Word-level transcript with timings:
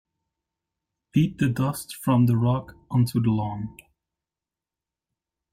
Beat 1.11 1.37
the 1.37 1.47
dust 1.49 1.95
from 1.95 2.25
the 2.25 2.35
rug 2.35 2.75
onto 2.89 3.21
the 3.21 3.29
lawn. 3.29 3.77